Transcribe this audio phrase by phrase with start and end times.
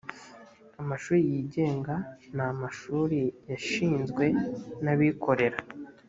[0.81, 1.95] amashuri yigenga
[2.35, 3.19] ni amashuri
[3.49, 4.25] yashinzwe
[4.83, 5.57] nabikorera.